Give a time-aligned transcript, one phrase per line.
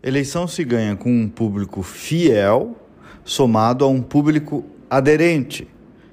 [0.00, 2.76] Eleição se ganha com um público fiel
[3.24, 5.68] somado a um público aderente,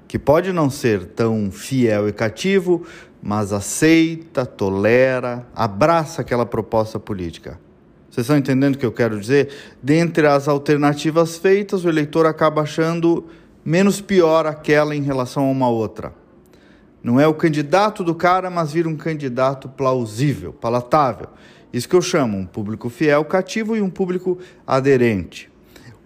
[0.08, 2.84] que pode não ser tão fiel e cativo,
[3.22, 7.60] mas aceita, tolera, abraça aquela proposta política.
[8.10, 9.50] Vocês estão entendendo o que eu quero dizer?
[9.84, 13.26] Dentre as alternativas feitas, o eleitor acaba achando
[13.64, 16.12] menos pior aquela em relação a uma outra.
[17.04, 21.30] Não é o candidato do cara, mas vira um candidato plausível, palatável.
[21.76, 25.52] Isso que eu chamo um público fiel, cativo e um público aderente.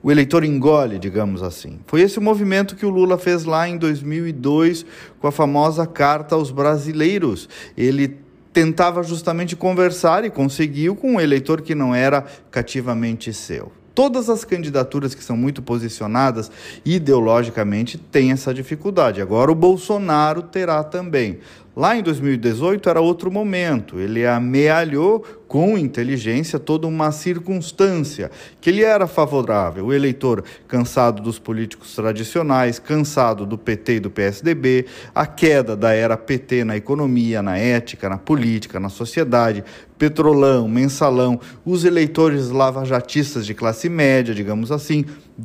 [0.02, 1.80] O eleitor engole, digamos assim.
[1.86, 4.84] Foi esse o movimento que o Lula fez lá em 2002
[5.20, 7.48] com a famosa carta aos brasileiros.
[7.78, 8.18] Ele
[8.52, 13.72] tentava justamente conversar e conseguiu com um eleitor que não era cativamente seu.
[13.94, 16.52] Todas as candidaturas que são muito posicionadas
[16.84, 19.22] ideologicamente têm essa dificuldade.
[19.22, 21.40] Agora o Bolsonaro terá também.
[21.76, 24.00] Lá em 2018 era outro momento.
[24.00, 28.30] Ele amealhou com inteligência toda uma circunstância
[28.62, 29.88] que lhe era favorável.
[29.88, 35.94] O eleitor cansado dos políticos tradicionais, cansado do PT e do PSDB, a queda da
[35.94, 39.64] era PT na economia, na ética, na política, na sociedade,
[39.98, 45.04] petrolão, mensalão, os eleitores lavajatistas de classe média, digamos assim,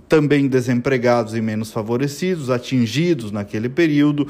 [0.09, 4.29] também desempregados e menos favorecidos, atingidos naquele período,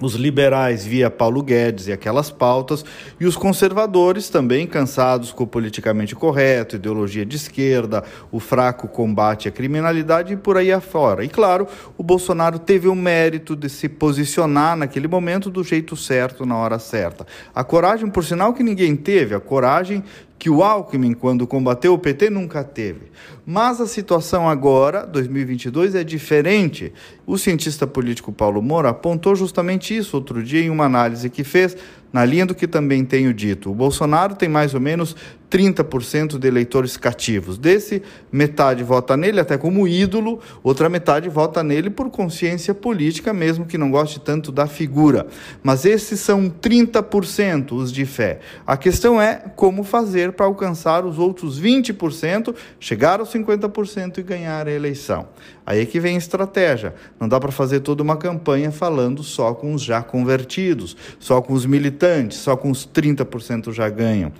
[0.00, 2.84] os liberais via Paulo Guedes e aquelas pautas,
[3.18, 9.48] e os conservadores também cansados com o politicamente correto, ideologia de esquerda, o fraco combate
[9.48, 11.24] à criminalidade e por aí afora.
[11.24, 16.44] E claro, o Bolsonaro teve o mérito de se posicionar naquele momento do jeito certo,
[16.44, 17.26] na hora certa.
[17.54, 20.04] A coragem, por sinal, que ninguém teve, a coragem
[20.38, 23.10] que o Alckmin, quando combateu o PT, nunca teve.
[23.44, 26.92] Mas a situação agora, 2022, é diferente.
[27.26, 31.76] O cientista político Paulo Moura apontou justamente isso outro dia em uma análise que fez
[32.16, 35.14] na linha do que também tenho dito, o Bolsonaro tem mais ou menos
[35.50, 37.58] 30% de eleitores cativos.
[37.58, 43.66] Desse, metade vota nele até como ídolo, outra metade vota nele por consciência política, mesmo
[43.66, 45.26] que não goste tanto da figura.
[45.62, 48.40] Mas esses são 30% os de fé.
[48.66, 54.66] A questão é como fazer para alcançar os outros 20%, chegar aos 50% e ganhar
[54.66, 55.28] a eleição.
[55.64, 56.94] Aí é que vem a estratégia.
[57.18, 61.52] Não dá para fazer toda uma campanha falando só com os já convertidos, só com
[61.52, 64.32] os militantes, só com os 30% já ganham.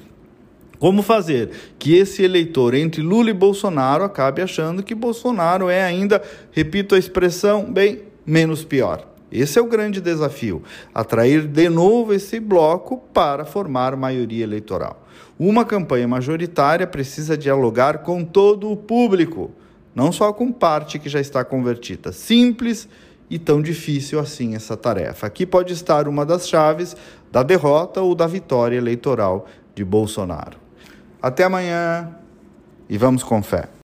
[0.78, 6.22] Como fazer que esse eleitor entre Lula e Bolsonaro acabe achando que Bolsonaro é ainda,
[6.52, 9.06] repito a expressão, bem menos pior?
[9.30, 10.62] Esse é o grande desafio:
[10.94, 15.04] atrair de novo esse bloco para formar maioria eleitoral.
[15.38, 19.50] Uma campanha majoritária precisa dialogar com todo o público,
[19.94, 22.12] não só com parte que já está convertida.
[22.12, 22.88] Simples
[23.28, 25.26] e tão difícil assim essa tarefa.
[25.26, 26.96] Aqui pode estar uma das chaves
[27.30, 30.65] da derrota ou da vitória eleitoral de Bolsonaro.
[31.26, 32.08] Até amanhã
[32.88, 33.68] e vamos com fé.